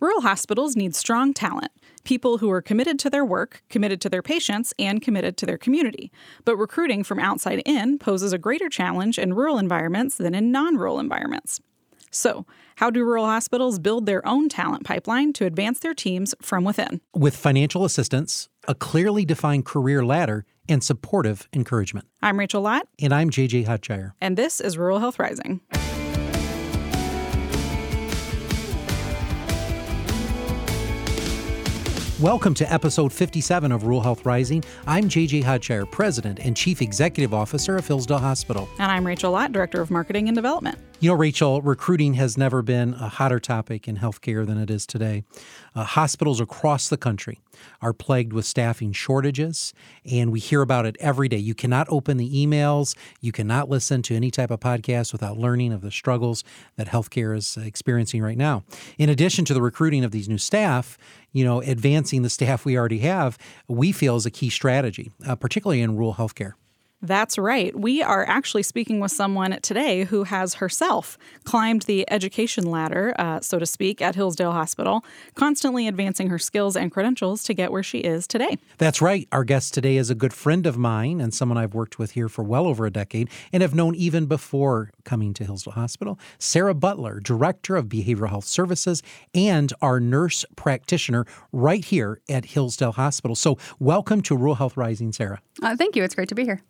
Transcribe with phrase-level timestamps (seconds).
[0.00, 1.72] Rural hospitals need strong talent,
[2.04, 5.58] people who are committed to their work, committed to their patients, and committed to their
[5.58, 6.12] community.
[6.44, 10.76] But recruiting from outside in poses a greater challenge in rural environments than in non
[10.76, 11.60] rural environments.
[12.12, 16.62] So, how do rural hospitals build their own talent pipeline to advance their teams from
[16.62, 17.00] within?
[17.12, 22.06] With financial assistance, a clearly defined career ladder, and supportive encouragement.
[22.22, 22.86] I'm Rachel Lott.
[23.00, 24.12] And I'm JJ Hodshire.
[24.20, 25.60] And this is Rural Health Rising.
[32.20, 34.64] Welcome to episode 57 of Rural Health Rising.
[34.88, 38.68] I'm JJ Hodshire, President and Chief Executive Officer of Hillsdale Hospital.
[38.80, 40.76] And I'm Rachel Lott, Director of Marketing and Development.
[41.00, 44.84] You know, Rachel, recruiting has never been a hotter topic in healthcare than it is
[44.84, 45.22] today.
[45.72, 47.38] Uh, hospitals across the country
[47.80, 49.72] are plagued with staffing shortages,
[50.04, 51.36] and we hear about it every day.
[51.36, 55.72] You cannot open the emails, you cannot listen to any type of podcast without learning
[55.72, 56.42] of the struggles
[56.74, 58.64] that healthcare is experiencing right now.
[58.98, 60.98] In addition to the recruiting of these new staff,
[61.30, 63.38] you know, advancing the staff we already have,
[63.68, 66.54] we feel is a key strategy, uh, particularly in rural healthcare.
[67.00, 67.78] That's right.
[67.78, 73.38] We are actually speaking with someone today who has herself climbed the education ladder, uh,
[73.40, 75.04] so to speak, at Hillsdale Hospital,
[75.36, 78.58] constantly advancing her skills and credentials to get where she is today.
[78.78, 79.28] That's right.
[79.30, 82.28] Our guest today is a good friend of mine and someone I've worked with here
[82.28, 86.18] for well over a decade and have known even before coming to Hillsdale Hospital.
[86.40, 92.92] Sarah Butler, Director of Behavioral Health Services and our nurse practitioner right here at Hillsdale
[92.92, 93.36] Hospital.
[93.36, 95.40] So, welcome to Rural Health Rising, Sarah.
[95.62, 96.02] Uh, thank you.
[96.02, 96.60] It's great to be here.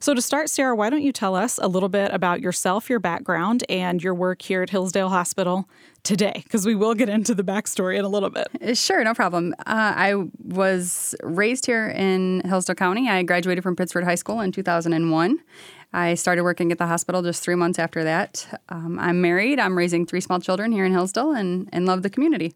[0.00, 3.00] So, to start, Sarah, why don't you tell us a little bit about yourself, your
[3.00, 5.68] background, and your work here at Hillsdale Hospital
[6.02, 6.40] today?
[6.44, 8.48] Because we will get into the backstory in a little bit.
[8.62, 9.54] Uh, sure, no problem.
[9.60, 13.08] Uh, I was raised here in Hillsdale County.
[13.08, 15.38] I graduated from Pittsford High School in 2001.
[15.92, 18.60] I started working at the hospital just three months after that.
[18.68, 19.58] Um, I'm married.
[19.58, 22.52] I'm raising three small children here in Hillsdale and, and love the community.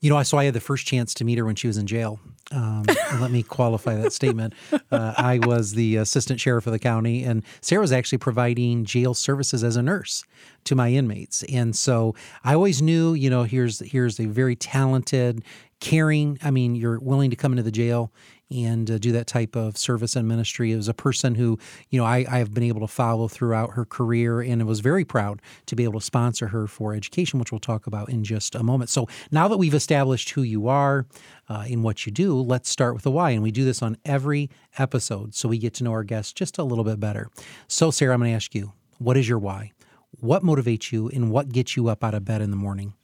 [0.00, 1.78] You know, I so I had the first chance to meet her when she was
[1.78, 2.18] in jail.
[2.50, 2.84] Um,
[3.20, 4.54] let me qualify that statement.
[4.90, 9.14] Uh, I was the assistant sheriff of the county, and Sarah was actually providing jail
[9.14, 10.24] services as a nurse
[10.64, 11.42] to my inmates.
[11.44, 15.42] And so I always knew, you know, here's here's a very talented,
[15.80, 16.38] caring.
[16.42, 18.12] I mean, you're willing to come into the jail
[18.52, 20.72] and uh, do that type of service and ministry.
[20.72, 21.58] It was a person who,
[21.90, 25.40] you know, I, have been able to follow throughout her career and was very proud
[25.66, 28.62] to be able to sponsor her for education, which we'll talk about in just a
[28.62, 28.90] moment.
[28.90, 31.06] So now that we've established who you are
[31.48, 33.30] uh, in what you do, let's start with the why.
[33.30, 36.58] And we do this on every episode so we get to know our guests just
[36.58, 37.28] a little bit better.
[37.68, 39.72] So, Sarah, I'm going to ask you, what is your why?
[40.20, 42.94] What motivates you and what gets you up out of bed in the morning?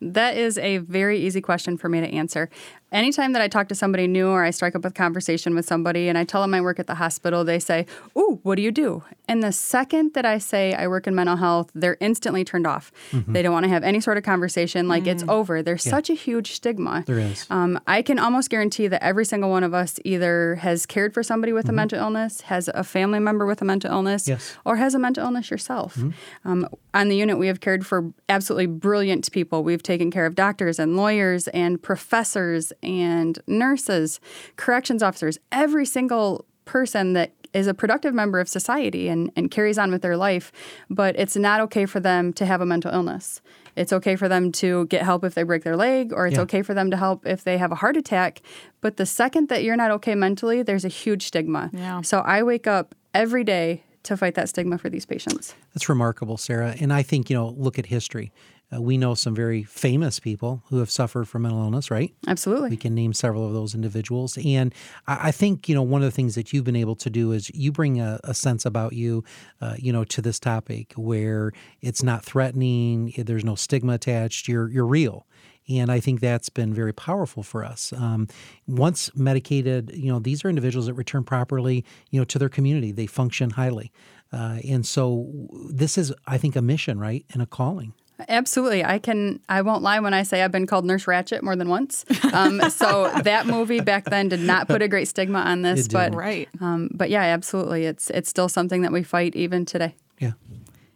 [0.00, 2.48] That is a very easy question for me to answer
[2.92, 6.08] anytime that I talk to somebody new or I strike up a conversation with somebody
[6.08, 8.70] and I tell them I work at the hospital, they say, Ooh, what do you
[8.70, 9.02] do?
[9.26, 12.90] And the second that I say I work in mental health, they're instantly turned off.
[13.12, 13.32] Mm-hmm.
[13.32, 15.08] They don't want to have any sort of conversation, like mm.
[15.08, 15.62] it's over.
[15.62, 15.90] There's yeah.
[15.90, 17.04] such a huge stigma.
[17.06, 17.46] There is.
[17.50, 21.22] Um, I can almost guarantee that every single one of us either has cared for
[21.22, 21.74] somebody with mm-hmm.
[21.74, 24.56] a mental illness, has a family member with a mental illness, yes.
[24.64, 25.96] or has a mental illness yourself.
[25.96, 26.48] Mm-hmm.
[26.48, 29.62] Um, on the unit, we have cared for absolutely brilliant people.
[29.62, 34.20] We've taken care of doctors and lawyers and professors and nurses,
[34.56, 39.78] corrections officers, every single person that is a productive member of society and, and carries
[39.78, 40.52] on with their life,
[40.90, 43.40] but it's not okay for them to have a mental illness.
[43.74, 46.42] It's okay for them to get help if they break their leg, or it's yeah.
[46.42, 48.42] okay for them to help if they have a heart attack.
[48.80, 51.70] But the second that you're not okay mentally, there's a huge stigma.
[51.72, 52.02] Yeah.
[52.02, 55.54] So I wake up every day to fight that stigma for these patients.
[55.74, 56.74] That's remarkable, Sarah.
[56.80, 58.32] And I think, you know, look at history.
[58.74, 62.12] Uh, we know some very famous people who have suffered from mental illness, right?
[62.26, 62.70] Absolutely.
[62.70, 64.38] We can name several of those individuals.
[64.44, 64.74] And
[65.06, 67.32] I, I think, you know, one of the things that you've been able to do
[67.32, 69.24] is you bring a, a sense about you,
[69.60, 74.68] uh, you know, to this topic where it's not threatening, there's no stigma attached, you're,
[74.70, 75.26] you're real.
[75.70, 77.92] And I think that's been very powerful for us.
[77.92, 78.26] Um,
[78.66, 82.90] once medicated, you know, these are individuals that return properly, you know, to their community.
[82.90, 83.92] They function highly.
[84.32, 85.30] Uh, and so
[85.70, 87.24] this is, I think, a mission, right?
[87.32, 87.92] And a calling.
[88.28, 88.84] Absolutely.
[88.84, 91.68] I can, I won't lie when I say I've been called Nurse Ratched more than
[91.68, 92.04] once.
[92.32, 95.86] Um, so that movie back then did not put a great stigma on this.
[95.86, 96.48] But, right.
[96.60, 97.84] Um, but yeah, absolutely.
[97.84, 99.94] It's, it's still something that we fight even today.
[100.18, 100.32] Yeah.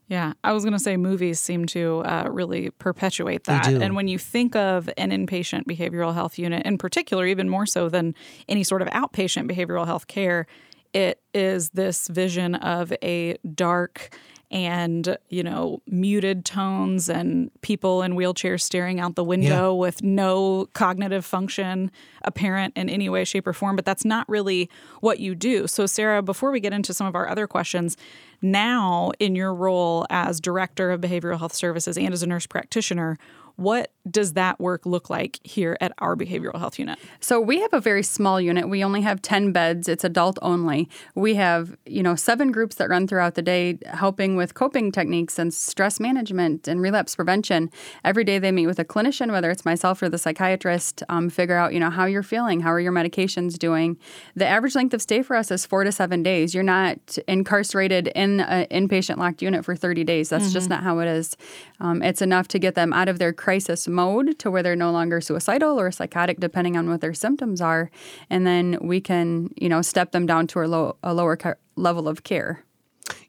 [0.08, 3.66] Yeah, I was going to say movies seem to uh, really perpetuate that.
[3.66, 7.88] And when you think of an inpatient behavioral health unit in particular, even more so
[7.88, 8.14] than
[8.46, 10.46] any sort of outpatient behavioral health care,
[10.92, 14.14] it is this vision of a dark
[14.52, 19.80] and you know muted tones and people in wheelchairs staring out the window yeah.
[19.80, 21.90] with no cognitive function
[22.22, 24.68] apparent in any way shape or form but that's not really
[25.00, 27.96] what you do so sarah before we get into some of our other questions
[28.42, 33.18] now in your role as director of behavioral health services and as a nurse practitioner
[33.56, 36.98] What does that work look like here at our behavioral health unit?
[37.20, 38.68] So we have a very small unit.
[38.68, 39.88] We only have 10 beds.
[39.88, 40.88] It's adult only.
[41.14, 45.38] We have, you know, seven groups that run throughout the day helping with coping techniques
[45.38, 47.70] and stress management and relapse prevention.
[48.04, 51.56] Every day they meet with a clinician, whether it's myself or the psychiatrist, um, figure
[51.56, 53.96] out, you know, how you're feeling, how are your medications doing.
[54.34, 56.54] The average length of stay for us is four to seven days.
[56.54, 60.28] You're not incarcerated in an inpatient locked unit for 30 days.
[60.28, 60.52] That's mm-hmm.
[60.52, 61.36] just not how it is.
[61.80, 64.92] Um, it's enough to get them out of their crisis mode to where they're no
[64.92, 67.90] longer suicidal or psychotic, depending on what their symptoms are,
[68.30, 71.56] and then we can, you know, step them down to a, low, a lower ca-
[71.74, 72.64] level of care.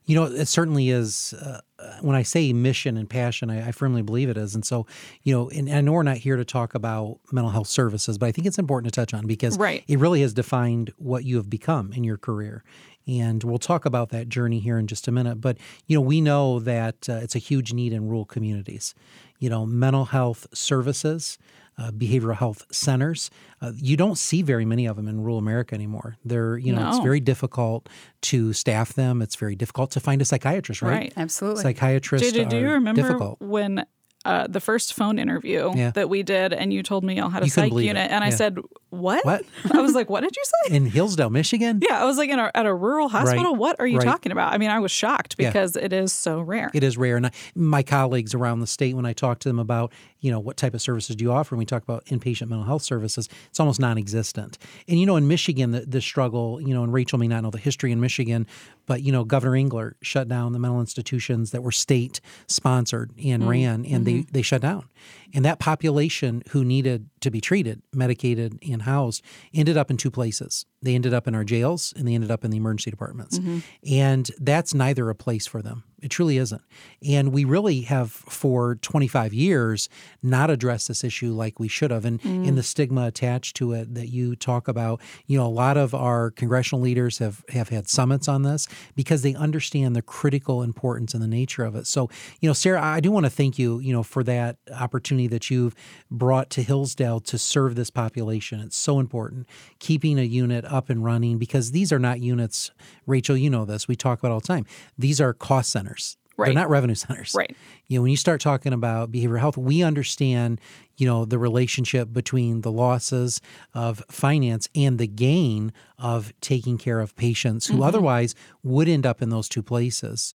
[0.04, 1.34] You know, it certainly is.
[1.34, 1.60] Uh,
[2.00, 4.54] when I say mission and passion, I, I, firmly believe it is.
[4.54, 4.86] And so,
[5.22, 8.16] you know, and, and I know we're not here to talk about mental health services,
[8.16, 9.84] but I think it's important to touch on because right.
[9.86, 12.64] it really has defined what you have become in your career.
[13.06, 15.40] And we'll talk about that journey here in just a minute.
[15.40, 18.94] But, you know, we know that uh, it's a huge need in rural communities.
[19.38, 21.38] You know, mental health services,
[21.76, 23.30] uh, behavioral health centers.
[23.60, 26.16] Uh, you don't see very many of them in rural America anymore.
[26.24, 26.88] They're, you know, no.
[26.90, 27.88] it's very difficult
[28.22, 29.20] to staff them.
[29.22, 30.90] It's very difficult to find a psychiatrist, right?
[30.90, 31.62] Right, absolutely.
[31.62, 33.40] Psychiatrists JJ, do you remember difficult.
[33.40, 33.84] when
[34.24, 35.90] uh, the first phone interview yeah.
[35.90, 38.10] that we did, and you told me y'all had a you psych unit, it.
[38.10, 38.26] and yeah.
[38.26, 38.58] I said,
[38.90, 39.24] "What?
[39.24, 41.80] What?" I was like, "What did you say?" In Hillsdale, Michigan.
[41.82, 43.52] Yeah, I was like, in a, at a rural hospital.
[43.52, 43.58] Right.
[43.58, 44.04] What are you right.
[44.06, 44.52] talking about?
[44.52, 45.84] I mean, I was shocked because yeah.
[45.84, 46.70] it is so rare.
[46.72, 49.58] It is rare, and I, my colleagues around the state, when I talk to them
[49.58, 52.48] about, you know, what type of services do you offer, and we talk about inpatient
[52.48, 54.58] mental health services, it's almost non-existent.
[54.88, 57.50] And you know, in Michigan, the, the struggle, you know, and Rachel may not know
[57.50, 58.46] the history in Michigan,
[58.86, 63.42] but you know, Governor Engler shut down the mental institutions that were state sponsored and
[63.42, 64.04] mm ran, and mm-hmm.
[64.04, 64.88] they they shut down.
[65.34, 69.22] And that population who needed to be treated, medicated, and housed
[69.52, 70.64] ended up in two places.
[70.80, 73.38] They ended up in our jails and they ended up in the emergency departments.
[73.38, 73.58] Mm-hmm.
[73.90, 75.84] And that's neither a place for them.
[76.04, 76.60] It truly isn't.
[77.08, 79.88] And we really have, for 25 years,
[80.22, 82.04] not addressed this issue like we should have.
[82.04, 82.46] And mm.
[82.46, 85.94] in the stigma attached to it that you talk about, you know, a lot of
[85.94, 91.14] our congressional leaders have, have had summits on this because they understand the critical importance
[91.14, 91.86] and the nature of it.
[91.86, 92.10] So,
[92.42, 95.48] you know, Sarah, I do want to thank you, you know, for that opportunity that
[95.48, 95.74] you've
[96.10, 98.60] brought to Hillsdale to serve this population.
[98.60, 99.46] It's so important.
[99.78, 102.70] Keeping a unit up and running because these are not units,
[103.06, 104.66] Rachel, you know this, we talk about all the time.
[104.98, 105.93] These are cost centers.
[106.36, 106.46] Right.
[106.46, 107.32] They're not revenue centers.
[107.34, 107.54] Right.
[107.86, 110.60] You know, when you start talking about behavioral health, we understand,
[110.96, 113.40] you know, the relationship between the losses
[113.72, 117.82] of finance and the gain of taking care of patients who mm-hmm.
[117.84, 120.34] otherwise would end up in those two places.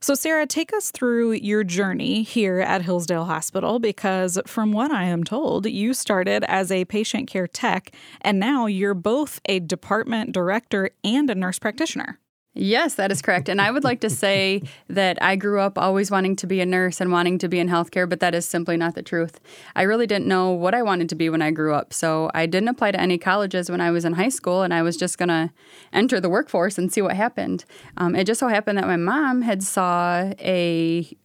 [0.00, 5.04] So, Sarah, take us through your journey here at Hillsdale Hospital because, from what I
[5.04, 10.32] am told, you started as a patient care tech and now you're both a department
[10.32, 12.18] director and a nurse practitioner.
[12.54, 13.48] Yes, that is correct.
[13.48, 16.66] And I would like to say that I grew up always wanting to be a
[16.66, 19.40] nurse and wanting to be in healthcare, but that is simply not the truth.
[19.74, 21.92] I really didn't know what I wanted to be when I grew up.
[21.94, 24.82] So I didn't apply to any colleges when I was in high school, and I
[24.82, 25.50] was just going to
[25.92, 27.64] enter the workforce and see what happened.
[27.96, 31.16] Um, it just so happened that my mom had saw a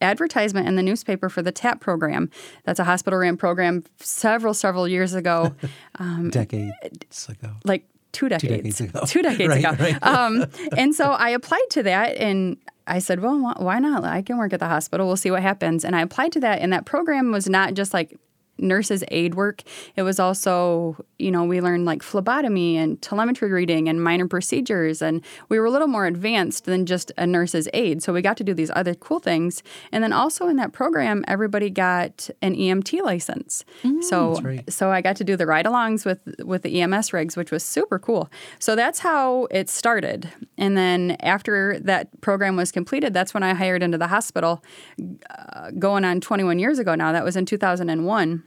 [0.00, 2.30] advertisement in the newspaper for the TAP program.
[2.64, 5.54] That's a hospital ran program several, several years ago.
[6.00, 7.50] Um, Decades ago.
[7.64, 9.00] Like two decades, two decades ago.
[9.06, 9.84] Two decades right, ago.
[9.84, 10.02] Right.
[10.02, 10.46] Um,
[10.76, 12.56] and so I applied to that and
[12.86, 14.04] I said, well, why not?
[14.04, 15.06] I can work at the hospital.
[15.06, 15.84] We'll see what happens.
[15.84, 16.60] And I applied to that.
[16.60, 18.18] And that program was not just like
[18.58, 19.62] nurses aid work.
[19.96, 25.02] It was also, you know, we learned like phlebotomy and telemetry reading and minor procedures.
[25.02, 28.02] And we were a little more advanced than just a nurse's aid.
[28.02, 29.62] So we got to do these other cool things.
[29.92, 33.64] And then also in that program, everybody got an EMT license.
[33.82, 34.72] Mm, so right.
[34.72, 37.62] so I got to do the ride alongs with with the EMS rigs, which was
[37.62, 38.30] super cool.
[38.58, 40.30] So that's how it started.
[40.56, 44.62] And then after that program was completed, that's when I hired into the hospital
[45.30, 47.12] uh, going on 21 years ago now.
[47.12, 48.42] That was in 2001.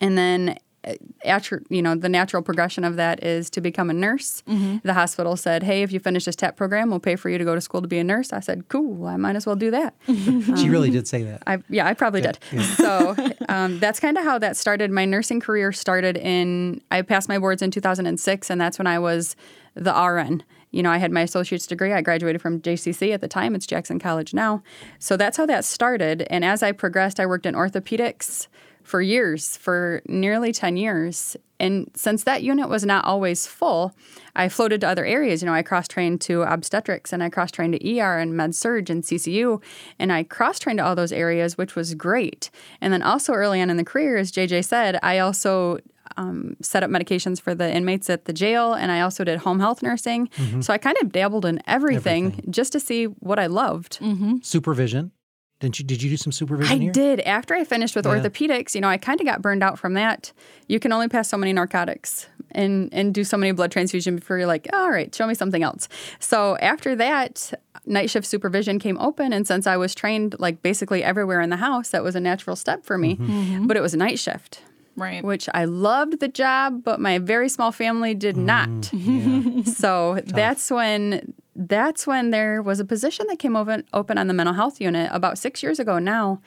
[0.00, 0.94] And then uh,
[1.24, 4.76] after you know the natural progression of that is to become a nurse mm-hmm.
[4.84, 7.44] the hospital said hey if you finish this tap program we'll pay for you to
[7.44, 9.72] go to school to be a nurse i said cool i might as well do
[9.72, 12.62] that um, she really did say that I, yeah i probably yeah, did yeah.
[12.76, 13.16] so
[13.48, 17.40] um, that's kind of how that started my nursing career started in i passed my
[17.40, 19.34] boards in 2006 and that's when i was
[19.74, 21.94] the rn you know, I had my associate's degree.
[21.94, 23.54] I graduated from JCC at the time.
[23.54, 24.62] It's Jackson College now.
[24.98, 26.26] So that's how that started.
[26.28, 28.48] And as I progressed, I worked in orthopedics,
[28.88, 31.36] for years, for nearly 10 years.
[31.60, 33.92] And since that unit was not always full,
[34.34, 35.42] I floated to other areas.
[35.42, 38.54] You know, I cross trained to obstetrics and I cross trained to ER and med
[38.54, 39.62] surg and CCU.
[39.98, 42.50] And I cross trained to all those areas, which was great.
[42.80, 45.78] And then also early on in the career, as JJ said, I also
[46.16, 49.60] um, set up medications for the inmates at the jail, and I also did home
[49.60, 50.28] health nursing.
[50.28, 50.62] Mm-hmm.
[50.62, 53.98] So I kind of dabbled in everything, everything, just to see what I loved.
[54.00, 54.38] Mm-hmm.
[54.40, 55.12] Supervision
[55.60, 55.84] Didn't you?
[55.84, 56.72] Did you do some supervision?
[56.72, 56.92] I here?
[56.92, 57.20] did.
[57.20, 58.12] After I finished with yeah.
[58.12, 60.32] orthopedics, you know, I kind of got burned out from that.
[60.68, 64.38] You can only pass so many narcotics and and do so many blood transfusion before
[64.38, 65.88] you're like, all right, show me something else.
[66.20, 67.52] So after that,
[67.86, 71.56] night shift supervision came open, and since I was trained like basically everywhere in the
[71.56, 73.16] house, that was a natural step for me.
[73.16, 73.32] Mm-hmm.
[73.32, 73.66] Mm-hmm.
[73.66, 74.62] But it was a night shift.
[74.94, 75.22] Right.
[75.22, 78.92] Which I loved the job, but my very small family did mm, not.
[78.92, 79.62] Yeah.
[79.64, 80.24] so Tough.
[80.24, 84.54] that's when that's when there was a position that came open, open on the mental
[84.54, 86.40] health unit about six years ago now.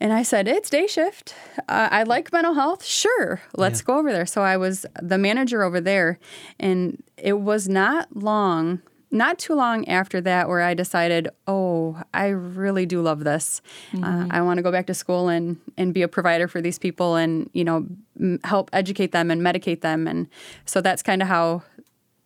[0.00, 1.34] And I said, It's day shift.
[1.68, 2.84] Uh, I like mental health.
[2.84, 3.86] Sure, let's yeah.
[3.86, 4.26] go over there.
[4.26, 6.18] So I was the manager over there.
[6.60, 12.28] And it was not long, not too long after that, where I decided, Oh, I
[12.28, 13.62] really do love this.
[13.92, 14.30] Uh, mm-hmm.
[14.30, 16.78] Uh, I want to go back to school and, and be a provider for these
[16.78, 17.86] people and, you know,
[18.44, 20.06] help educate them and medicate them.
[20.06, 20.28] And
[20.66, 21.62] so that's kind of how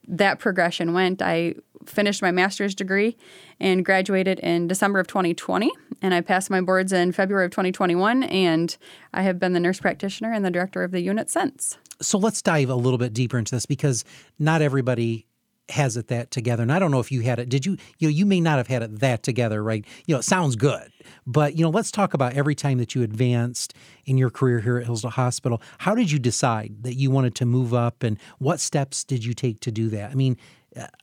[0.09, 1.21] that progression went.
[1.21, 1.55] I
[1.89, 3.17] finished my master's degree
[3.61, 5.71] and graduated in December of 2020.
[6.03, 8.23] And I passed my boards in February of 2021.
[8.25, 8.77] And
[9.13, 11.79] I have been the nurse practitioner and the director of the unit since.
[12.01, 14.05] So let's dive a little bit deeper into this because
[14.39, 15.27] not everybody
[15.71, 16.63] has it that together.
[16.63, 17.49] And I don't know if you had it.
[17.49, 17.77] Did you?
[17.99, 19.85] You know, you may not have had it that together, right?
[20.07, 20.91] You know, it sounds good,
[21.27, 24.79] but you know, let's talk about every time that you advanced in your career here
[24.79, 25.61] at Hillsdale Hospital.
[25.79, 29.35] How did you decide that you wanted to move up, and what steps did you
[29.35, 30.11] take to do that?
[30.11, 30.37] I mean,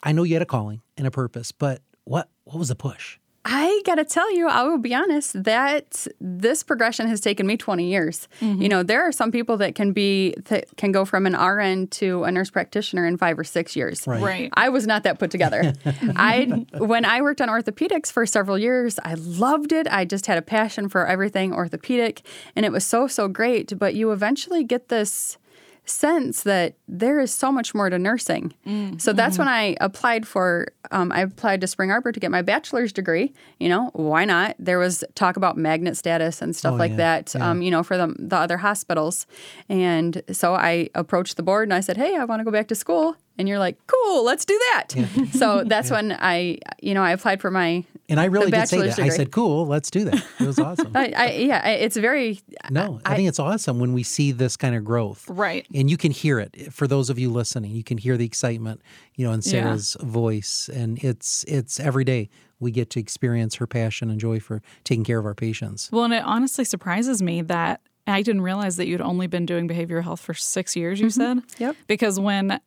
[0.03, 3.20] I know you had a calling and a purpose, but what what was the push?
[3.48, 7.58] I got to tell you, I will be honest, that this progression has taken me
[7.58, 8.27] 20 years.
[8.41, 8.60] Mm-hmm.
[8.60, 11.88] You know, there are some people that can be that can go from an RN
[11.89, 14.08] to a nurse practitioner in 5 or 6 years.
[14.08, 14.22] Right.
[14.22, 14.50] right.
[14.55, 15.74] I was not that put together.
[16.15, 19.88] I when I worked on orthopedics for several years, I loved it.
[19.91, 22.24] I just had a passion for everything orthopedic
[22.55, 25.38] and it was so so great, but you eventually get this
[25.89, 28.54] sense that there is so much more to nursing.
[28.65, 29.42] Mm, so that's mm-hmm.
[29.42, 33.34] when I applied for, um, I applied to Spring Arbor to get my bachelor's degree.
[33.60, 34.56] You know, why not?
[34.60, 37.50] There was talk about magnet status and stuff oh, like yeah, that, yeah.
[37.50, 39.27] Um, you know, for the, the other hospitals.
[39.70, 42.68] And so I approached the board and I said, hey, I want to go back
[42.70, 44.88] to school and you're like, cool, let's do that.
[44.96, 45.25] Yeah.
[45.32, 48.77] So that's when I, you know, I applied for my and I really did say
[48.77, 48.95] that.
[48.95, 49.05] Degree.
[49.05, 50.25] I said, cool, let's do that.
[50.39, 50.91] It was awesome.
[50.95, 52.39] I, I, yeah, it's very.
[52.69, 55.25] No, I, I, think it's awesome when we see this kind of growth.
[55.27, 55.65] Right.
[55.74, 56.71] And you can hear it.
[56.74, 58.81] For those of you listening, you can hear the excitement,
[59.15, 60.05] you know, in Sarah's yeah.
[60.05, 64.62] voice, and it's it's every day we get to experience her passion and joy for
[64.83, 65.91] taking care of our patients.
[65.91, 69.67] Well, and it honestly surprises me that I didn't realize that you'd only been doing
[69.67, 71.39] behavioral health for six years, you mm-hmm.
[71.39, 71.43] said?
[71.57, 71.75] Yep.
[71.88, 72.59] Because when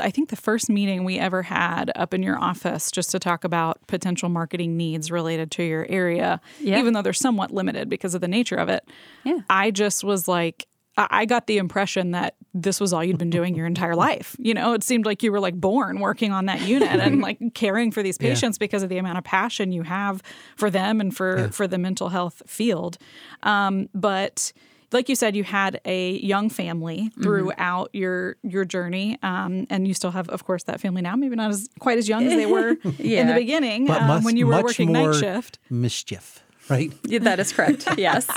[0.00, 3.44] I think the first meeting we ever had up in your office just to talk
[3.44, 6.78] about potential marketing needs related to your area, yeah.
[6.78, 8.86] even though they're somewhat limited because of the nature of it.
[9.24, 9.40] Yeah.
[9.48, 10.66] I just was like,
[10.98, 14.34] I got the impression that this was all you'd been doing your entire life.
[14.38, 17.38] You know, it seemed like you were like born working on that unit and like
[17.54, 18.64] caring for these patients yeah.
[18.64, 20.22] because of the amount of passion you have
[20.56, 21.48] for them and for yeah.
[21.50, 22.98] for the mental health field.
[23.44, 24.52] Um, but
[24.92, 27.22] like you said, you had a young family mm-hmm.
[27.22, 27.98] throughout mm-hmm.
[27.98, 31.16] your your journey, um, and you still have, of course, that family now.
[31.16, 33.20] Maybe not as quite as young as they were yeah.
[33.20, 35.58] in the beginning um, when you were working night shift.
[35.70, 36.92] Mischief right?
[37.04, 37.86] Yeah, that is correct.
[37.98, 38.28] yes.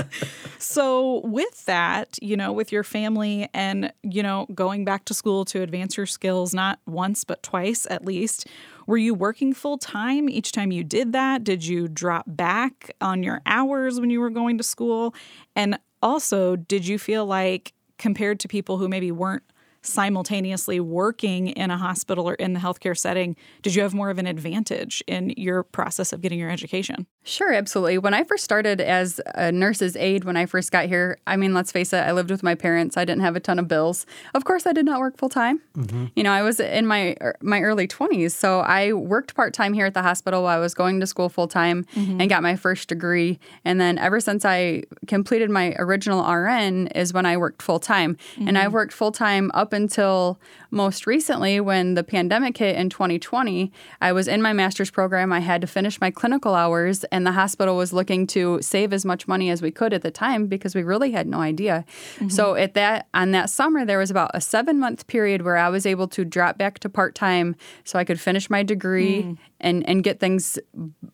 [0.58, 5.46] so, with that, you know, with your family and, you know, going back to school
[5.46, 8.48] to advance your skills, not once, but twice at least,
[8.88, 11.43] were you working full time each time you did that?
[11.43, 15.13] Did you drop back on your hours when you were going to school?
[15.55, 19.43] And also, did you feel like compared to people who maybe weren't
[19.82, 24.18] simultaneously working in a hospital or in the healthcare setting, did you have more of
[24.18, 27.08] an advantage in your process of getting your education?
[27.24, 27.98] Sure, absolutely.
[27.98, 31.54] When I first started as a nurse's aide, when I first got here, I mean,
[31.54, 32.98] let's face it, I lived with my parents.
[32.98, 34.06] I didn't have a ton of bills.
[34.34, 35.62] Of course, I did not work full time.
[35.76, 36.06] Mm-hmm.
[36.16, 39.74] You know, I was in my er, my early 20s, so I worked part time
[39.74, 42.22] here at the hospital while I was going to school full time mm-hmm.
[42.22, 43.40] and got my first degree.
[43.66, 48.16] And then ever since I completed my original RN is when I worked full time.
[48.16, 48.48] Mm-hmm.
[48.48, 50.40] And I worked full time up until
[50.72, 53.72] most recently when the pandemic hit in 2020.
[54.00, 55.34] I was in my master's program.
[55.34, 59.06] I had to finish my clinical hours and the hospital was looking to save as
[59.06, 61.86] much money as we could at the time because we really had no idea.
[62.16, 62.30] Mm-hmm.
[62.30, 65.70] So at that on that summer there was about a 7 month period where I
[65.70, 69.38] was able to drop back to part-time so I could finish my degree mm.
[69.60, 70.58] and and get things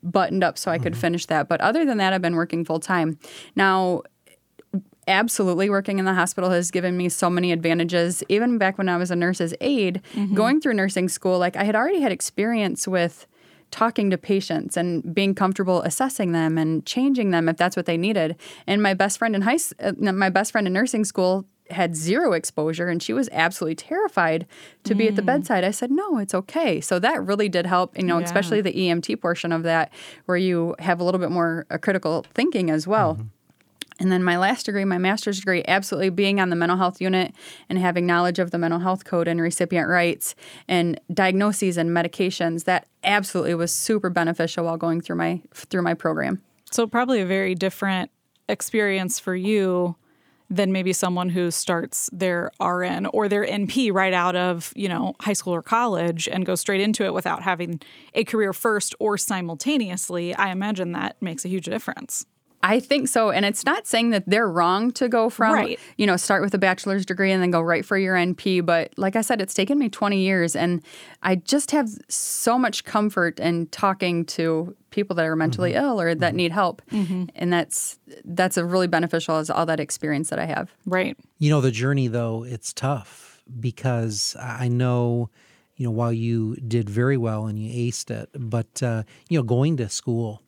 [0.04, 1.02] buttoned up so I could mm-hmm.
[1.02, 1.48] finish that.
[1.48, 3.18] But other than that I've been working full time.
[3.56, 4.04] Now
[5.08, 8.98] absolutely working in the hospital has given me so many advantages even back when i
[8.98, 10.36] was a nurse's aide mm-hmm.
[10.36, 13.28] going through nursing school like i had already had experience with
[13.72, 17.98] talking to patients and being comfortable assessing them and changing them if that's what they
[17.98, 18.36] needed.
[18.66, 22.32] And my best friend in high, uh, my best friend in nursing school had zero
[22.32, 24.48] exposure and she was absolutely terrified
[24.86, 25.00] to mm.
[25.00, 25.26] be at the mm.
[25.26, 25.66] bedside.
[25.66, 28.26] I said, "No, it's okay." So that really did help, you know, yeah.
[28.26, 29.92] especially the EMT portion of that
[30.26, 33.16] where you have a little bit more uh, critical thinking as well.
[33.16, 33.28] Mm-hmm.
[34.00, 37.34] And then my last degree, my master's degree, absolutely being on the mental health unit
[37.70, 40.36] and having knowledge of the mental health code and recipient rights
[40.68, 45.94] and diagnoses and medications, that absolutely was super beneficial while going through my through my
[45.94, 46.42] program.
[46.72, 48.12] So probably a very different
[48.48, 49.96] experience for you
[50.50, 55.14] than maybe someone who starts their RN or their NP right out of, you know,
[55.20, 57.82] high school or college and goes straight into it without having
[58.14, 60.34] a career first or simultaneously.
[60.34, 62.26] I imagine that makes a huge difference.
[62.64, 63.30] I think so.
[63.30, 65.80] And it's not saying that they're wrong to go from, right.
[65.98, 68.66] you know, start with a bachelor's degree and then go right for your NP.
[68.66, 70.56] But like I said, it's taken me 20 years.
[70.56, 70.82] And
[71.22, 75.86] I just have so much comfort in talking to people that are mentally mm-hmm.
[75.86, 76.38] ill or that mm-hmm.
[76.38, 76.82] need help.
[76.92, 77.26] Mm-hmm.
[77.36, 80.74] And that's that's a really beneficial as all that experience that I have.
[80.86, 81.16] Right.
[81.38, 85.30] You know, the journey though, it's tough because I know
[85.78, 89.44] you know, while you did very well and you aced it, but uh, you know,
[89.44, 90.42] going to school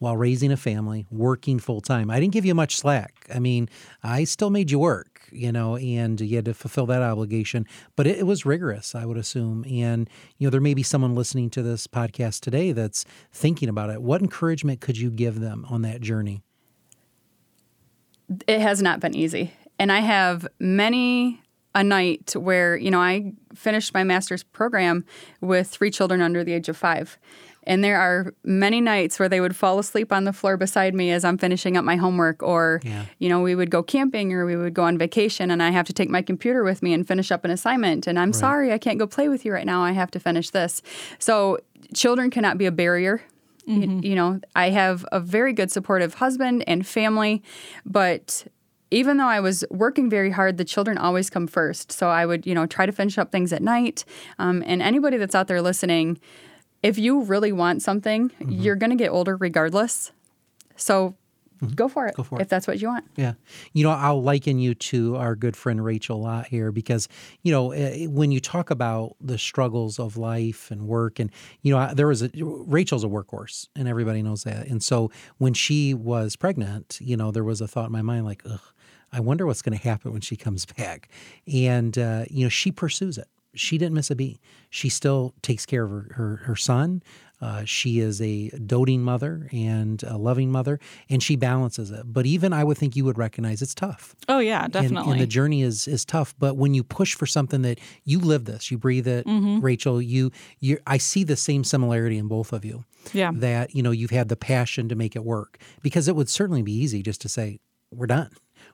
[0.00, 2.10] while raising a family, working full time.
[2.10, 3.26] I didn't give you much slack.
[3.32, 3.68] I mean,
[4.02, 7.66] I still made you work, you know, and you had to fulfill that obligation,
[7.96, 9.64] but it, it, was rigorous, I would assume.
[9.70, 13.90] And, you know, there may be someone listening to this podcast today that's thinking about
[13.90, 14.00] it.
[14.02, 16.42] What encouragement could you give them on that journey?
[18.46, 19.52] It has not been easy.
[19.78, 21.42] And I have many
[21.74, 25.04] a night where, you know, I finished my master's program
[25.40, 27.18] with three children under the age of five.
[27.64, 31.10] And there are many nights where they would fall asleep on the floor beside me
[31.10, 33.04] as I'm finishing up my homework, or, yeah.
[33.18, 35.86] you know, we would go camping or we would go on vacation and I have
[35.86, 38.06] to take my computer with me and finish up an assignment.
[38.06, 38.34] And I'm right.
[38.34, 39.82] sorry, I can't go play with you right now.
[39.82, 40.82] I have to finish this.
[41.18, 41.58] So
[41.94, 43.22] children cannot be a barrier.
[43.68, 44.00] Mm-hmm.
[44.02, 47.42] You, you know, I have a very good supportive husband and family,
[47.84, 48.46] but
[48.90, 51.92] even though I was working very hard, the children always come first.
[51.92, 54.04] So I would, you know, try to finish up things at night.
[54.38, 56.18] Um, and anybody that's out there listening,
[56.82, 58.50] if you really want something, mm-hmm.
[58.50, 60.12] you're going to get older regardless.
[60.76, 61.14] So
[61.62, 61.74] mm-hmm.
[61.74, 62.14] go for it.
[62.14, 63.04] Go for it if that's what you want.
[63.16, 63.34] Yeah.
[63.72, 67.08] You know, I'll liken you to our good friend Rachel a lot here because,
[67.42, 71.30] you know, eh, when you talk about the struggles of life and work, and,
[71.62, 74.66] you know, there was a, Rachel's a workhorse and everybody knows that.
[74.66, 78.24] And so when she was pregnant, you know, there was a thought in my mind
[78.24, 78.60] like, ugh,
[79.12, 81.08] I wonder what's going to happen when she comes back.
[81.52, 84.40] And, uh, you know, she pursues it she didn't miss a beat.
[84.68, 87.02] She still takes care of her, her, her son.
[87.42, 92.02] Uh, she is a doting mother and a loving mother, and she balances it.
[92.04, 94.14] But even I would think you would recognize it's tough.
[94.28, 95.12] Oh yeah, definitely.
[95.12, 96.34] And, and the journey is is tough.
[96.38, 99.60] But when you push for something that you live this, you breathe it, mm-hmm.
[99.60, 100.02] Rachel.
[100.02, 102.84] You you I see the same similarity in both of you.
[103.14, 103.30] Yeah.
[103.34, 106.60] That you know you've had the passion to make it work because it would certainly
[106.60, 107.58] be easy just to say
[107.90, 108.30] we're done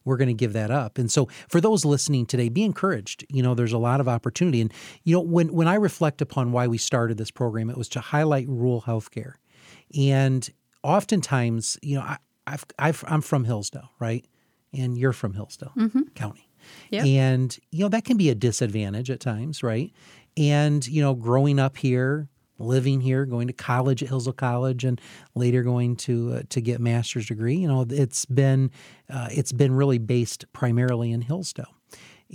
[0.07, 0.97] we're going to give that up.
[0.97, 3.27] And so for those listening today, be encouraged.
[3.29, 4.63] You know, there's a lot of opportunity.
[4.63, 4.73] And,
[5.05, 8.01] you know, when, when I reflect upon why we started this program, it was to
[8.01, 9.35] highlight rural healthcare.
[9.95, 10.49] And
[10.83, 12.17] oftentimes, you know, I,
[12.47, 14.25] I've, I've, I'm from Hillsdale, right?
[14.73, 16.03] And you're from Hillsdale mm-hmm.
[16.15, 16.49] County.
[16.91, 17.05] Yep.
[17.05, 19.93] And, you know, that can be a disadvantage at times, right?
[20.37, 25.01] And, you know, growing up here, living here, going to college at Hillsdale College, and
[25.35, 27.57] later going to uh, to get master's degree.
[27.57, 28.71] You know, it's been
[29.11, 31.75] uh, it's been really based primarily in Hillsdale,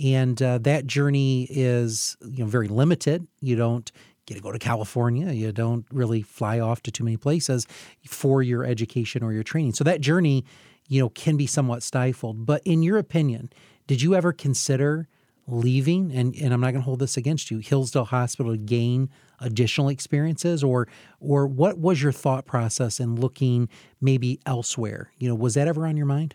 [0.02, 3.26] and uh, that journey is you know very limited.
[3.40, 3.90] You don't
[4.26, 5.32] get to go to California.
[5.32, 7.66] You don't really fly off to too many places
[8.06, 9.74] for your education or your training.
[9.74, 10.44] So that journey,
[10.88, 12.46] you know, can be somewhat stifled.
[12.46, 13.50] But in your opinion,
[13.86, 15.08] did you ever consider
[15.46, 16.12] leaving?
[16.12, 17.58] And and I'm not going to hold this against you.
[17.58, 19.10] Hillsdale Hospital to gain
[19.42, 20.64] additional experiences?
[20.64, 20.88] Or
[21.20, 23.68] or what was your thought process in looking
[24.00, 25.12] maybe elsewhere?
[25.18, 26.34] You know was that ever on your mind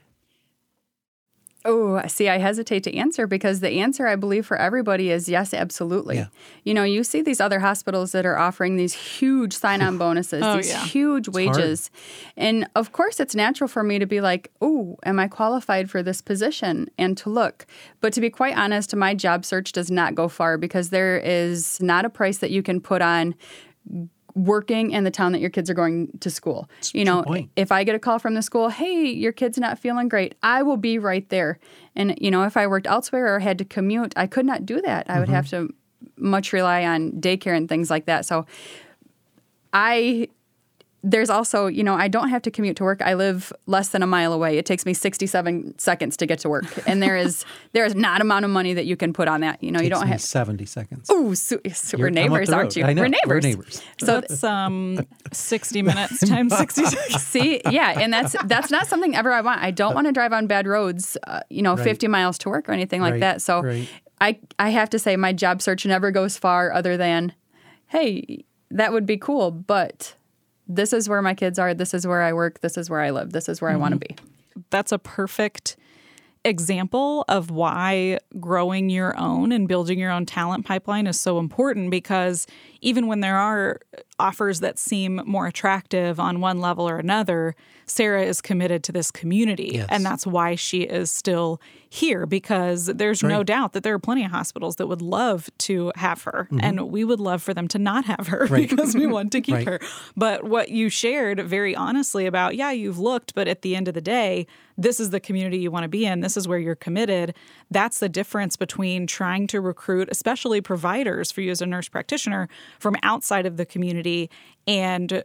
[1.66, 5.54] Oh, see, I hesitate to answer because the answer I believe for everybody is yes,
[5.54, 6.16] absolutely.
[6.16, 6.28] Yeah.
[6.64, 10.44] You know, you see these other hospitals that are offering these huge sign on bonuses,
[10.44, 10.86] oh, these yeah.
[10.86, 11.90] huge it's wages.
[11.94, 12.34] Hard.
[12.38, 16.02] And of course, it's natural for me to be like, oh, am I qualified for
[16.02, 16.90] this position?
[16.98, 17.66] And to look.
[18.00, 21.82] But to be quite honest, my job search does not go far because there is
[21.82, 23.36] not a price that you can put on
[24.38, 26.70] working in the town that your kids are going to school.
[26.76, 29.80] That's you know, if I get a call from the school, hey, your kid's not
[29.80, 31.60] feeling great, I will be right there.
[31.96, 34.82] And, you know, if I worked elsewhere or had to commute, I could not do
[34.82, 35.10] that.
[35.10, 35.20] I mm-hmm.
[35.22, 35.74] would have to
[36.18, 38.26] much rely on daycare and things like that.
[38.26, 38.46] So
[39.74, 40.28] I
[41.04, 43.02] there's also, you know, I don't have to commute to work.
[43.02, 44.58] I live less than a mile away.
[44.58, 46.66] It takes me 67 seconds to get to work.
[46.88, 49.64] And there is there is not amount of money that you can put on that.
[49.64, 51.08] You know, you don't have 70 seconds.
[51.10, 52.84] Oh, so, so we're neighbors, aren't you?
[52.84, 53.04] I know.
[53.04, 53.28] We're neighbors.
[53.28, 53.82] We're neighbors.
[54.00, 55.00] So that's um
[55.32, 57.24] 60 minutes times 60 seconds.
[57.24, 59.62] See, yeah, and that's that's not something ever I want.
[59.62, 61.84] I don't want to drive on bad roads, uh, you know, Right.
[61.84, 63.42] 50 miles to work or anything like Right, that.
[63.42, 63.88] So right.
[64.20, 67.34] I I have to say my job search never goes far other than
[67.88, 70.16] hey, that would be cool, but
[70.68, 73.12] this is where my kids are, this is where I work, this is where I
[73.12, 74.26] live, this is where I want to mm-hmm.
[74.26, 74.64] be.
[74.70, 75.78] that's a perfect
[76.46, 81.92] example of why growing your own and building your own talent pipeline is so important
[81.92, 82.48] because
[82.82, 83.80] even when there are
[84.20, 89.12] offers that seem more attractive on one level or another, Sarah is committed to this
[89.12, 89.72] community.
[89.76, 89.88] Yes.
[89.90, 94.26] And that's why she is still here because there's no doubt that there are plenty
[94.26, 96.50] of hospitals that would love to have her.
[96.52, 96.60] Mm-hmm.
[96.62, 99.56] And we would love for them to not have her because we want to keep
[99.56, 99.68] Right.
[99.68, 99.80] her.
[100.18, 103.94] But what you shared very honestly about, yeah, you've looked, but at the end of
[103.94, 106.20] the day, this is the community you want to be in.
[106.20, 107.34] This is where you're committed.
[107.72, 112.48] That's the difference between trying to recruit, especially providers for you as a nurse practitioner
[112.80, 114.30] from outside of the community
[114.66, 115.24] and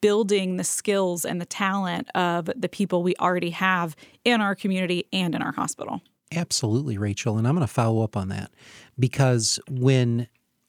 [0.00, 5.06] building the skills and the talent of the people we already have in our community
[5.12, 6.00] and in our hospital.
[6.32, 7.38] Absolutely, Rachel.
[7.38, 8.50] And I'm going to follow up on that
[8.98, 10.26] because when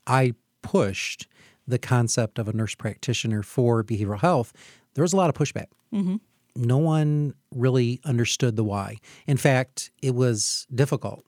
[0.07, 1.27] I pushed
[1.67, 4.53] the concept of a nurse practitioner for behavioral health,
[4.93, 5.67] there was a lot of pushback.
[5.93, 6.17] Mm-hmm.
[6.55, 8.97] No one really understood the why.
[9.27, 11.23] In fact, it was difficult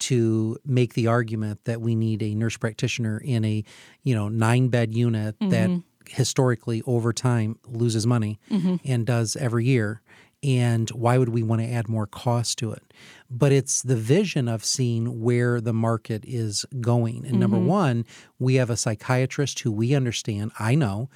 [0.00, 3.64] to make the argument that we need a nurse practitioner in a,
[4.02, 5.78] you know, nine bed unit that mm-hmm.
[6.08, 8.76] historically over time loses money mm-hmm.
[8.84, 10.02] and does every year.
[10.42, 12.82] And why would we want to add more cost to it?
[13.30, 17.24] But it's the vision of seeing where the market is going.
[17.24, 17.66] And number mm-hmm.
[17.66, 18.06] one,
[18.38, 21.08] we have a psychiatrist who we understand, I know,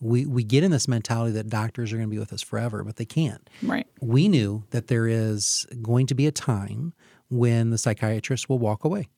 [0.00, 2.84] we, we get in this mentality that doctors are going to be with us forever,
[2.84, 3.86] but they can't Right.
[4.00, 6.92] we knew that there is going to be a time
[7.30, 9.08] when the psychiatrist will walk away.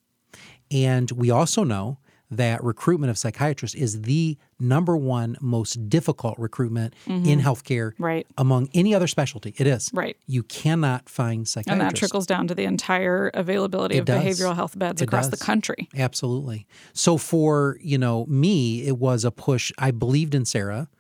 [0.71, 1.99] And we also know
[2.31, 7.41] that recruitment of psychiatrists is the number one most difficult recruitment in mm-hmm.
[7.41, 8.27] healthcare Right.
[8.37, 9.55] among any other specialty.
[9.57, 9.91] It is.
[9.95, 10.15] Right.
[10.27, 11.73] You cannot find psychiatrists.
[11.73, 14.23] And that trickles down to the entire availability It of does.
[14.23, 15.39] behavioral health beds It across does.
[15.39, 15.89] the country.
[15.97, 16.67] Absolutely.
[16.93, 19.73] So for, you know, me, it was a push.
[19.79, 20.91] I believed in Sarah,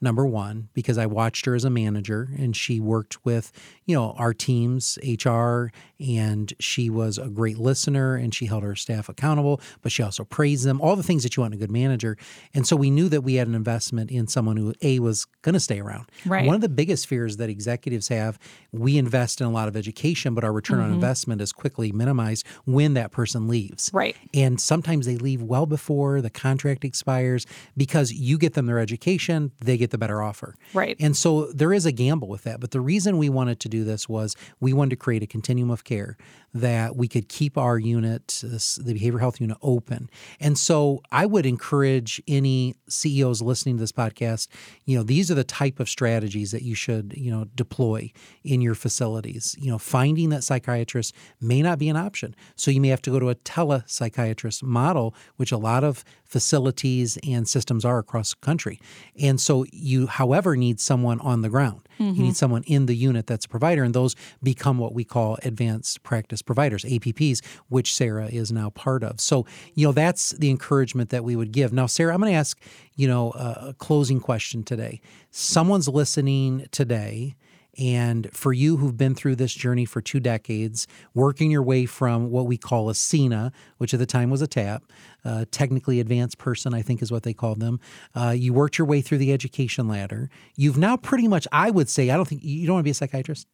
[0.00, 3.52] number one, because I watched her as a manager and she worked with,
[3.84, 5.66] you know, our teams, HR,
[5.98, 10.24] and she was a great listener and she held her staff accountable, but she also
[10.24, 12.16] praised them, all the things that you want in a good manager.
[12.54, 15.54] And so we knew that we had an investment in someone who A was going
[15.54, 16.10] to stay around.
[16.24, 16.46] Right.
[16.46, 18.38] One of the biggest fears that executives have,
[18.72, 20.94] we invest in a lot of education, but our return on mm-hmm.
[20.94, 23.90] investment is quickly minimized when that person leaves.
[23.92, 24.16] Right.
[24.32, 29.52] And sometimes they leave well before the contract expires because you get them their education,
[29.60, 30.56] they get the better offer.
[30.74, 30.96] Right.
[31.00, 32.60] And so there is a gamble with that.
[32.60, 35.70] But the reason we wanted to do this was we wanted to create a continuum
[35.70, 36.16] of care
[36.54, 40.08] that we could keep our unit, this, the behavioral health unit, open.
[40.40, 44.48] And so I would encourage any CEOs listening to this podcast,
[44.84, 48.12] you know, these are the type of strategies that you should, you know, deploy
[48.44, 49.56] in your facilities.
[49.58, 52.34] You know, finding that psychiatrist may not be an option.
[52.56, 57.18] So you may have to go to a telepsychiatrist model, which a lot of facilities
[57.26, 58.78] and systems are across the country.
[59.20, 61.88] And so you, however, need someone on the ground.
[61.98, 62.32] You need mm-hmm.
[62.32, 66.42] someone in the unit that's a provider, and those become what we call advanced practice
[66.42, 69.20] providers, APPs, which Sarah is now part of.
[69.20, 71.72] So, you know, that's the encouragement that we would give.
[71.72, 72.60] Now, Sarah, I'm going to ask,
[72.94, 75.00] you know, a a closing question today.
[75.30, 77.36] Someone's listening today
[77.78, 82.30] and for you who've been through this journey for two decades, working your way from
[82.30, 84.82] what we call a CNA, which at the time was a TAP,
[85.24, 87.78] uh, technically advanced person, I think is what they called them.
[88.14, 90.28] Uh, you worked your way through the education ladder.
[90.56, 92.90] You've now pretty much, I would say, I don't think you don't want to be
[92.90, 93.46] a psychiatrist.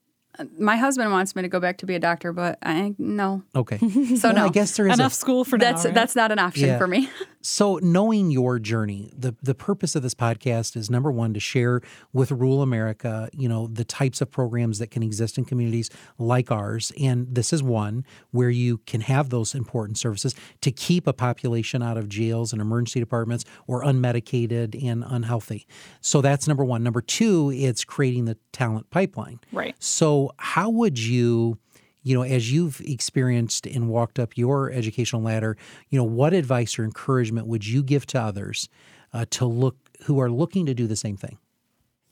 [0.59, 3.43] My husband wants me to go back to be a doctor, but I no.
[3.55, 3.79] Okay.
[4.17, 4.45] So Well, no.
[4.47, 5.73] I guess there is Enough a, school for now.
[5.73, 5.95] That's right?
[5.95, 6.79] that's not an option Yeah.
[6.79, 7.09] for me.
[7.47, 11.83] So, knowing your journey, the the purpose of this podcast is number one to share
[12.11, 16.51] with rural America, you know, the types of programs that can exist in communities like
[16.51, 21.13] ours, and this is one where you can have those important services to keep a
[21.13, 25.67] population out of jails and emergency departments or unmedicated and unhealthy.
[26.01, 26.83] So that's number one.
[26.83, 29.39] Number two, it's creating the talent pipeline.
[29.53, 29.75] Right.
[29.79, 31.59] So, how would you,
[32.03, 35.57] you know, as you've experienced and walked up your educational ladder,
[35.89, 38.69] you know, what advice or encouragement would you give to others
[39.13, 41.39] uh, to look who are looking to do the same thing?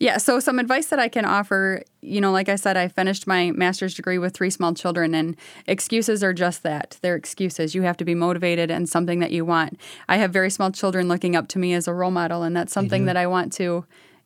[0.03, 3.29] Yeah, so some advice that I can offer, you know, like I said, I finished
[3.29, 5.37] my master's degree with three small children, and
[5.69, 6.99] excuses are just that.
[7.03, 7.73] They're excuses.
[7.77, 9.79] You have to be motivated and something that you want.
[10.09, 12.73] I have very small children looking up to me as a role model, and that's
[12.73, 13.85] something that I want to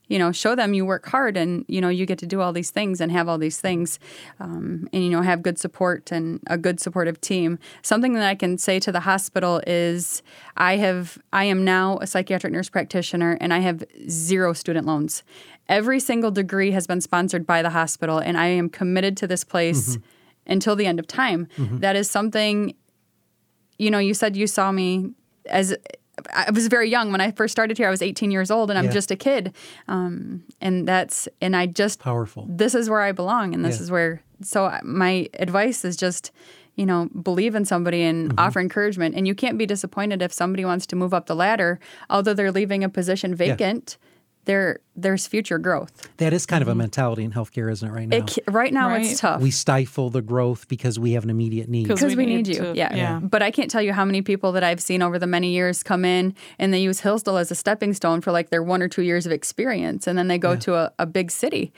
[0.09, 2.53] you know show them you work hard and you know you get to do all
[2.53, 3.99] these things and have all these things
[4.41, 8.35] um, and you know have good support and a good supportive team something that i
[8.35, 10.23] can say to the hospital is
[10.57, 15.23] i have i am now a psychiatric nurse practitioner and i have zero student loans
[15.69, 19.45] every single degree has been sponsored by the hospital and i am committed to this
[19.45, 20.53] place mm-hmm.
[20.53, 21.79] until the end of time mm-hmm.
[21.79, 22.75] that is something
[23.79, 25.11] you know you said you saw me
[25.47, 25.77] as
[26.33, 27.89] I was very young when I first started here.
[27.89, 28.93] I was 18 years old, and I'm yeah.
[28.93, 29.55] just a kid.
[29.89, 32.47] Um, and that's and I just powerful.
[32.49, 33.83] This is where I belong, and this yeah.
[33.83, 34.23] is where.
[34.43, 36.31] So my advice is just,
[36.75, 38.39] you know, believe in somebody and mm-hmm.
[38.39, 39.15] offer encouragement.
[39.15, 42.53] And you can't be disappointed if somebody wants to move up the ladder, although they're
[42.53, 43.97] leaving a position vacant.
[44.01, 44.07] Yeah
[44.47, 46.09] there there's future growth.
[46.17, 46.79] That is kind of a mm-hmm.
[46.79, 47.93] mentality in healthcare, isn't it?
[47.93, 49.05] Right now, it, right now right.
[49.05, 49.43] it's tough.
[49.43, 51.87] We stifle the growth because we have an immediate need.
[51.87, 52.95] Because we, we, need, need you, to, yeah.
[52.95, 53.21] yeah.
[53.23, 55.83] But I can't tell you how many people that I've seen over the many years
[55.83, 58.89] come in and they use Hillsdale as a stepping stone for like their one or
[58.89, 60.59] two years of experience, and then they go yeah.
[60.61, 61.73] to a, a big city,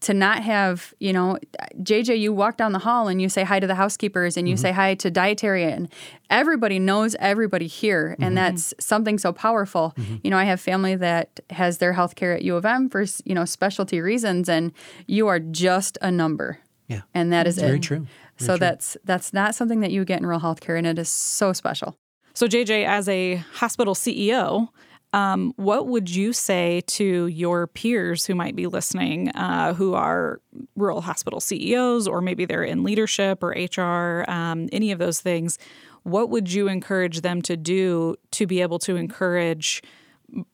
[0.00, 1.38] to not have, you know,
[1.82, 4.54] JJ, you walk down the hall and you say hi to the housekeepers and you
[4.54, 4.62] mm-hmm.
[4.62, 5.90] say hi to dietarian.
[6.30, 8.54] Everybody knows everybody here, and mm-hmm.
[8.54, 9.92] that's something so powerful.
[9.96, 10.16] Mm-hmm.
[10.22, 13.04] You know, I have family that has their health care at U of M for
[13.24, 14.72] you know specialty reasons, and
[15.06, 16.60] you are just a number.
[16.88, 17.82] Yeah, and that is very it.
[17.82, 17.98] true.
[17.98, 18.08] Very
[18.38, 18.58] so true.
[18.58, 21.96] that's that's not something that you get in rural healthcare, and it is so special.
[22.32, 24.68] So JJ, as a hospital CEO,
[25.12, 30.40] um, what would you say to your peers who might be listening, uh, who are
[30.76, 35.58] rural hospital CEOs, or maybe they're in leadership or HR, um, any of those things?
[36.04, 39.82] What would you encourage them to do to be able to encourage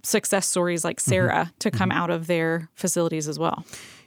[0.02, 1.10] success stories like mm-hmm.
[1.10, 1.58] Sarah mm-hmm.
[1.58, 1.98] to come mm-hmm.
[1.98, 3.64] out of their facilities as well?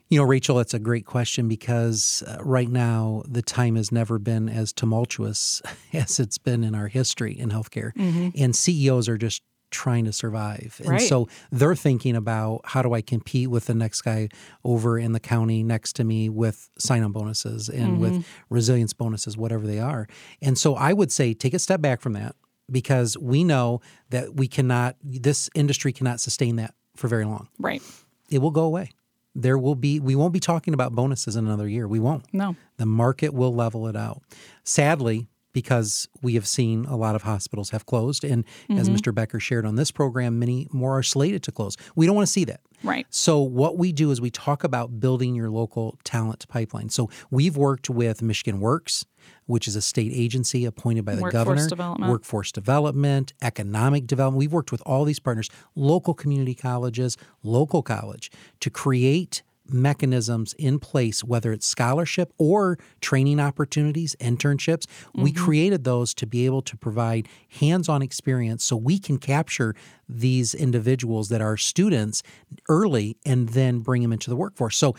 [0.10, 4.18] You know, Rachel, that's a great question because uh, right now the time has never
[4.18, 5.62] been as tumultuous
[5.94, 7.94] as it's been in our history in healthcare.
[7.94, 8.30] Mm-hmm.
[8.36, 10.76] And CEOs are just trying to survive.
[10.80, 11.02] And right.
[11.02, 14.30] so they're thinking about how do I compete with the next guy
[14.64, 18.02] over in the county next to me with sign on bonuses and mm-hmm.
[18.02, 20.08] with resilience bonuses, whatever they are.
[20.42, 22.36] And so I would say take a step back from that
[22.72, 27.48] because we know that we cannot, this industry cannot sustain that for very long.
[27.60, 27.82] Right.
[28.30, 28.92] It will go away.
[29.36, 31.88] There will be, we won't be talking about bonuses in another year.
[31.88, 32.26] We won't.
[32.34, 32.56] No.
[32.78, 34.22] The market will level it out.
[34.64, 35.28] Sadly,
[35.60, 38.24] because we have seen a lot of hospitals have closed.
[38.24, 38.78] And mm-hmm.
[38.78, 39.14] as Mr.
[39.14, 41.76] Becker shared on this program, many more are slated to close.
[41.98, 42.62] We don't want to see that.
[42.82, 43.06] Right.
[43.10, 46.88] So, what we do is we talk about building your local talent pipeline.
[46.88, 49.06] So, we've worked with Michigan Works,
[49.48, 52.10] which is a state agency appointed by the workforce governor, development.
[52.10, 54.40] workforce development, economic development.
[54.40, 60.80] We've worked with all these partners, local community colleges, local college, to create mechanisms in
[60.80, 64.86] place, whether it's scholarship or training opportunities, internships.
[64.86, 65.24] Mm-hmm.
[65.24, 67.28] We created those to be able to provide
[67.60, 69.76] hands on experience so we can capture
[70.08, 72.24] these individuals that are students
[72.68, 74.78] early and then bring them into the workforce.
[74.78, 74.96] So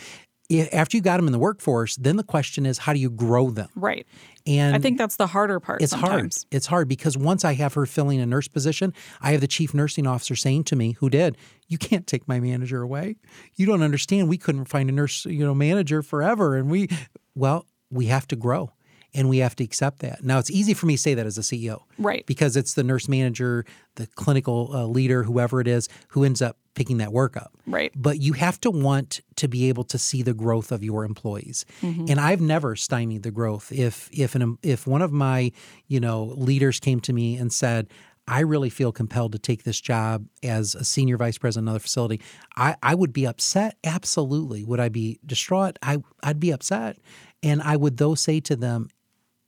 [0.73, 3.51] after you got them in the workforce, then the question is how do you grow
[3.51, 3.69] them?
[3.75, 4.07] Right.
[4.47, 5.83] And I think that's the harder part.
[5.83, 6.43] It's sometimes.
[6.43, 6.47] hard.
[6.51, 9.75] It's hard because once I have her filling a nurse position, I have the chief
[9.75, 11.37] nursing officer saying to me, who did,
[11.69, 13.17] you can't take my manager away.
[13.55, 14.29] You don't understand.
[14.29, 16.57] We couldn't find a nurse, you know, manager forever.
[16.57, 16.89] And we,
[17.35, 18.73] well, we have to grow
[19.15, 20.23] and we have to accept that.
[20.23, 22.25] Now, it's easy for me to say that as a CEO, right?
[22.27, 23.65] Because it's the nurse manager,
[23.97, 27.93] the clinical uh, leader, whoever it is, who ends up picking that work up, right?
[27.95, 31.65] But you have to want to be able to see the growth of your employees,
[31.83, 32.07] mm-hmm.
[32.09, 33.73] and I've never stymied the growth.
[33.73, 35.53] If if an if one of my
[35.89, 37.89] you know leaders came to me and said,
[38.31, 41.81] I really feel compelled to take this job as a senior vice president of another
[41.81, 42.21] facility.
[42.57, 43.77] I, I would be upset.
[43.83, 44.63] Absolutely.
[44.63, 45.79] Would I be distraught?
[45.83, 46.99] I, I'd be upset.
[47.43, 48.89] And I would, though, say to them,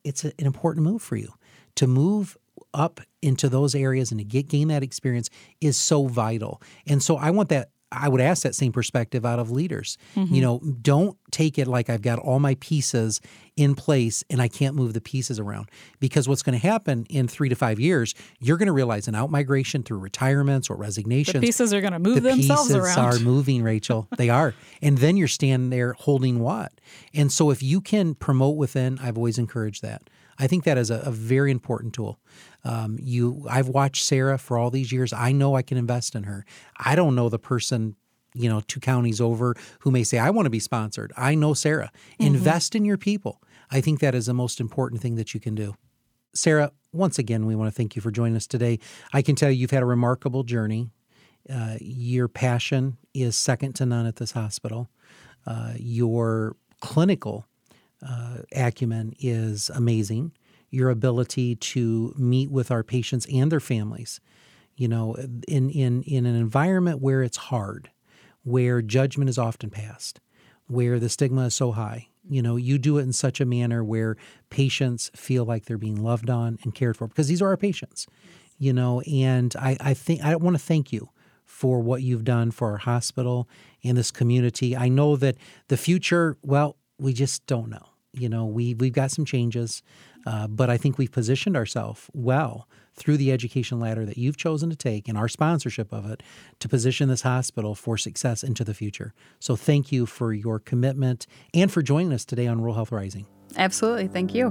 [0.05, 1.33] it's a, an important move for you
[1.77, 2.37] to move
[2.75, 6.61] up into those areas and to get gain that experience is so vital.
[6.87, 9.98] And so I want that I would ask that same perspective out of leaders.
[10.16, 10.35] Mm-hmm.
[10.35, 13.20] You know, don't take it like I've got all my pieces
[13.57, 15.68] in place and I can't move the pieces around.
[16.00, 19.14] Because what's going to happen in three to five years, you're going to realize an
[19.14, 21.40] outmigration through retirements or resignations.
[21.40, 22.98] The pieces are going to move the themselves pieces around.
[22.98, 24.09] are moving, Rachel.
[24.16, 24.55] they are.
[24.81, 26.72] And then you're standing there holding what?
[27.12, 30.02] And so if you can promote within, I've always encouraged that.
[30.38, 32.18] I think that is a, a very important tool.
[32.64, 35.12] Um, you, I've watched Sarah for all these years.
[35.12, 36.45] I know I can invest in her.
[36.79, 37.97] I don't know the person
[38.35, 41.12] you know, two counties over who may say, I want to be sponsored.
[41.16, 41.90] I know Sarah.
[42.18, 42.35] Mm-hmm.
[42.35, 43.42] Invest in your people.
[43.71, 45.75] I think that is the most important thing that you can do.
[46.35, 48.79] Sarah, once again, we want to thank you for joining us today.
[49.12, 50.90] I can tell you you've had a remarkable journey.
[51.51, 54.88] Uh, your passion is second to none at this hospital.
[55.47, 57.47] Uh, your clinical
[58.07, 60.33] uh, acumen is amazing.
[60.71, 64.21] Your ability to meet with our patients and their families,
[64.75, 65.15] you know,
[65.47, 67.91] in in in an environment where it's hard,
[68.43, 70.21] where judgment is often passed,
[70.67, 72.09] where the stigma is so high.
[72.29, 74.17] You know, you do it in such a manner where
[74.49, 78.07] patients feel like they're being loved on and cared for because these are our patients,
[78.59, 81.11] you know, and I, I think I want to thank you
[81.45, 83.49] for what you've done for our hospital
[83.85, 84.77] and this community.
[84.77, 85.37] I know that
[85.69, 87.91] the future, well, we just don't know.
[88.12, 89.83] You know, we we've got some changes,
[90.27, 94.68] uh, but I think we've positioned ourselves well through the education ladder that you've chosen
[94.68, 96.22] to take and our sponsorship of it
[96.59, 99.14] to position this hospital for success into the future.
[99.40, 103.27] So thank you for your commitment and for joining us today on Rural Health Rising.
[103.57, 104.09] Absolutely.
[104.09, 104.51] Thank you.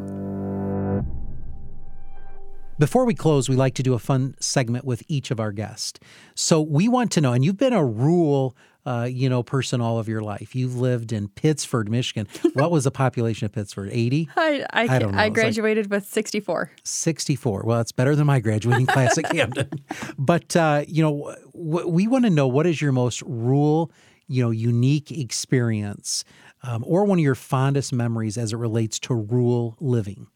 [2.80, 6.00] Before we close, we like to do a fun segment with each of our guests.
[6.34, 10.00] So we want to know, and you've been a rural uh, you know, person all
[10.00, 10.56] of your life.
[10.56, 12.28] You've lived in Pittsford, Michigan.
[12.54, 13.90] What was the population of Pittsford?
[13.92, 14.30] 80?
[14.36, 15.22] I, I, I don't know.
[15.22, 16.72] I graduated like with 64.
[16.84, 17.64] 64.
[17.66, 19.70] Well, it's better than my graduating class at Camden.
[20.18, 23.92] But, uh, you know, w- we want to know what is your most rural,
[24.28, 26.24] you know, unique experience
[26.64, 30.28] um, or one of your fondest memories as it relates to rural living?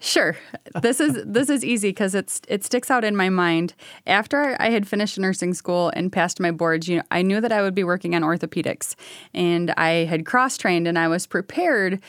[0.00, 0.34] Sure.
[0.80, 3.74] This is this is easy because it's it sticks out in my mind.
[4.06, 7.52] After I had finished nursing school and passed my boards, you know, I knew that
[7.52, 8.94] I would be working on orthopedics,
[9.34, 12.00] and I had cross trained and I was prepared.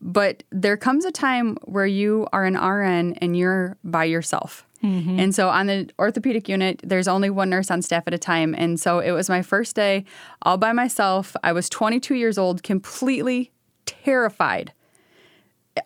[0.00, 4.66] But there comes a time where you are an RN and you're by yourself.
[4.82, 5.18] Mm-hmm.
[5.18, 8.54] And so on the orthopedic unit, there's only one nurse on staff at a time.
[8.58, 10.04] And so it was my first day
[10.42, 11.34] all by myself.
[11.42, 13.52] I was 22 years old, completely
[13.86, 14.72] terrified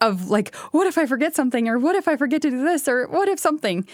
[0.00, 2.88] of like, what if I forget something, or what if I forget to do this,
[2.88, 3.86] or what if something,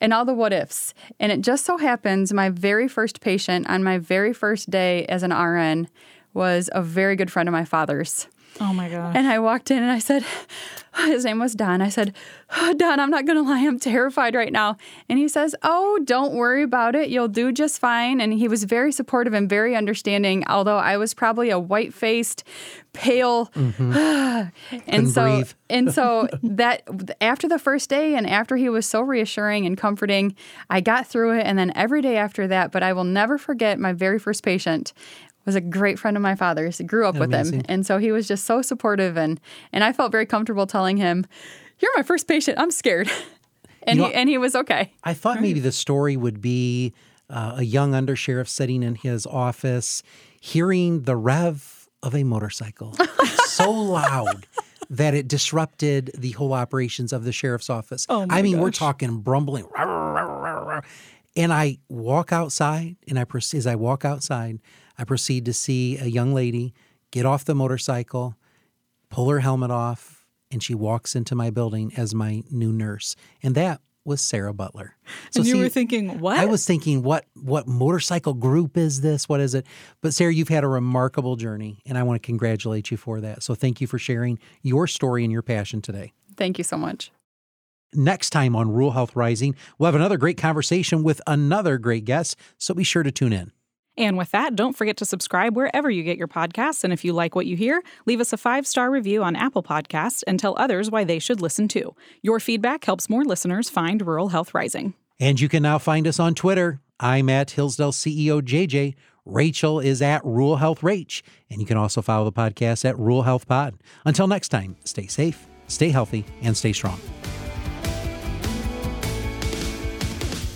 [0.00, 0.94] and all the what ifs.
[1.20, 5.22] And it just so happens my very first patient on my very first day as
[5.22, 5.88] an RN
[6.34, 8.26] was a very good friend of my father's.
[8.60, 9.14] Oh my gosh.
[9.16, 10.24] And I walked in and I said,
[11.06, 11.80] his name was Don.
[11.80, 12.14] I said,
[12.56, 13.66] oh, Don, I'm not going to lie.
[13.66, 14.76] I'm terrified right now.
[15.08, 17.08] And he says, Oh, don't worry about it.
[17.08, 18.20] You'll do just fine.
[18.20, 22.44] And he was very supportive and very understanding, although I was probably a white faced,
[22.92, 23.46] pale.
[23.46, 24.80] Mm-hmm.
[24.86, 26.82] and so, and so that
[27.20, 30.36] after the first day and after he was so reassuring and comforting,
[30.68, 31.42] I got through it.
[31.46, 34.92] And then every day after that, but I will never forget my very first patient
[35.44, 36.80] was a great friend of my father's.
[36.80, 37.58] Grew up Amazing.
[37.58, 39.40] with him, and so he was just so supportive, and
[39.72, 41.26] and I felt very comfortable telling him,
[41.78, 42.58] "You're my first patient.
[42.58, 43.10] I'm scared,"
[43.82, 44.92] and you know, he and he was okay.
[45.04, 46.92] I thought maybe the story would be
[47.30, 50.02] uh, a young undersheriff sitting in his office,
[50.40, 52.96] hearing the rev of a motorcycle
[53.46, 54.46] so loud
[54.90, 58.06] that it disrupted the whole operations of the sheriff's office.
[58.08, 58.62] Oh I mean, gosh.
[58.62, 59.66] we're talking brumbling.
[61.34, 63.24] And I walk outside, and I
[63.54, 64.60] as I walk outside,
[64.98, 66.74] I proceed to see a young lady
[67.10, 68.36] get off the motorcycle,
[69.10, 73.16] pull her helmet off, and she walks into my building as my new nurse.
[73.42, 74.96] And that was Sarah Butler.
[75.30, 76.38] So and you see, were thinking, what?
[76.38, 79.28] I was thinking, what what motorcycle group is this?
[79.28, 79.66] What is it?
[80.00, 83.42] But Sarah, you've had a remarkable journey, and I want to congratulate you for that.
[83.42, 86.12] So thank you for sharing your story and your passion today.
[86.36, 87.12] Thank you so much.
[87.94, 92.36] Next time on Rural Health Rising, we'll have another great conversation with another great guest,
[92.56, 93.52] so be sure to tune in.
[93.96, 96.82] And with that, don't forget to subscribe wherever you get your podcasts.
[96.82, 99.62] And if you like what you hear, leave us a five star review on Apple
[99.62, 101.94] Podcasts and tell others why they should listen too.
[102.22, 104.94] Your feedback helps more listeners find Rural Health Rising.
[105.20, 106.80] And you can now find us on Twitter.
[106.98, 108.94] I'm at Hillsdale CEO JJ.
[109.24, 111.22] Rachel is at Rural Health Rach.
[111.50, 113.74] And you can also follow the podcast at Rural Health Pod.
[114.04, 116.98] Until next time, stay safe, stay healthy, and stay strong.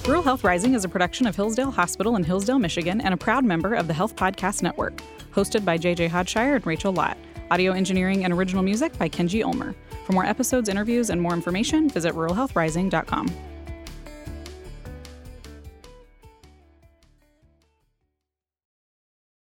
[0.06, 3.44] Rural Health Rising is a production of Hillsdale Hospital in Hillsdale, Michigan, and a proud
[3.44, 5.02] member of the Health Podcast Network.
[5.34, 7.18] Hosted by JJ Hodshire and Rachel Lott.
[7.50, 9.74] Audio engineering and original music by Kenji Ulmer.
[10.04, 13.55] For more episodes, interviews, and more information, visit ruralhealthrising.com.